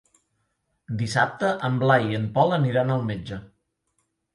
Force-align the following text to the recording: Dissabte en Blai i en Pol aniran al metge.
Dissabte 1.01 1.53
en 1.69 1.79
Blai 1.85 2.09
i 2.15 2.21
en 2.23 2.29
Pol 2.41 2.59
aniran 2.61 2.95
al 2.99 3.09
metge. 3.15 3.43